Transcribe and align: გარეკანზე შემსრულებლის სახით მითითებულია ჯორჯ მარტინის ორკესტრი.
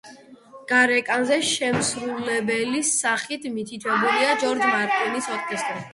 გარეკანზე 0.69 1.35
შემსრულებლის 1.49 2.95
სახით 3.03 3.45
მითითებულია 3.59 4.35
ჯორჯ 4.45 4.67
მარტინის 4.73 5.31
ორკესტრი. 5.37 5.85